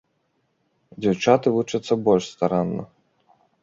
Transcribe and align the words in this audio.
Дзяўчаты 1.05 1.47
вучацца 1.59 2.01
больш 2.09 2.23
старанна. 2.35 2.83